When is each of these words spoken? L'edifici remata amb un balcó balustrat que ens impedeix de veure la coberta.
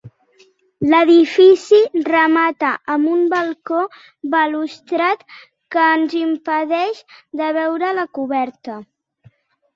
L'edifici 0.91 1.81
remata 2.07 2.71
amb 2.93 3.11
un 3.17 3.21
balcó 3.33 3.83
balustrat 4.37 5.23
que 5.77 5.85
ens 5.99 6.17
impedeix 6.23 7.05
de 7.43 7.53
veure 7.61 7.95
la 8.01 8.09
coberta. 8.21 8.81